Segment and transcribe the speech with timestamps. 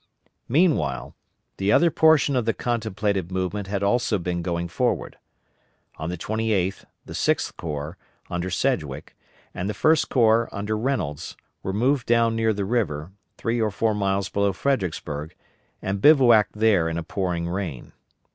[0.49, 1.13] Meanwhile
[1.57, 5.19] the other portion of the contemplated movement had also been going forward.
[5.97, 9.15] On the 28th, the Sixth Corps, under Sedgwick,
[9.53, 13.93] and the First Corps, under Reynolds, were moved down near the river, three or four
[13.93, 15.35] miles below Fredericksburg,
[15.83, 17.91] and bivouacked there in a pouring rain.